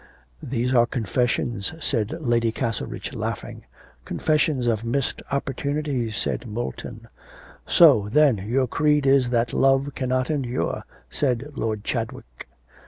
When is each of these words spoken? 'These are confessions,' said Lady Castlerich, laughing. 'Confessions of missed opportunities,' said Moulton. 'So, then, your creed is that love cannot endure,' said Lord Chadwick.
'These 0.41 0.73
are 0.73 0.87
confessions,' 0.87 1.75
said 1.79 2.17
Lady 2.19 2.51
Castlerich, 2.51 3.13
laughing. 3.13 3.65
'Confessions 4.03 4.65
of 4.65 4.83
missed 4.83 5.21
opportunities,' 5.31 6.17
said 6.17 6.47
Moulton. 6.47 7.07
'So, 7.67 8.09
then, 8.09 8.39
your 8.39 8.65
creed 8.65 9.05
is 9.05 9.29
that 9.29 9.53
love 9.53 9.91
cannot 9.93 10.31
endure,' 10.31 10.81
said 11.11 11.51
Lord 11.55 11.83
Chadwick. 11.83 12.49